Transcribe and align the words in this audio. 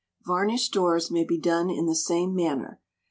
Varnished 0.25 0.73
doors 0.73 1.11
may 1.11 1.23
be 1.23 1.37
done 1.37 1.69
in 1.69 1.85
the 1.85 1.93
same 1.93 2.33
manner. 2.33 2.79